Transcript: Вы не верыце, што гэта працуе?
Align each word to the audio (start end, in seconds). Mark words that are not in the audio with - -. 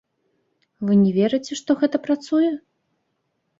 Вы 0.87 0.95
не 1.01 1.11
верыце, 1.19 1.51
што 1.61 1.77
гэта 1.83 1.97
працуе? 2.09 2.51